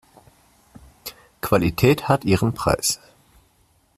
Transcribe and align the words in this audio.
Qualität 1.41 2.09
hat 2.09 2.25
ihren 2.25 2.55
Preis. 2.55 2.99